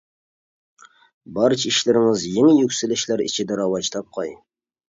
بارچە 1.35 1.69
ئىشلىرىڭىز 1.73 2.25
يېڭى 2.31 2.57
يۈكسىلىشلەر 2.63 3.25
ئىچىدە 3.27 3.59
راۋاج 3.63 3.93
تاپقاي! 3.99 4.35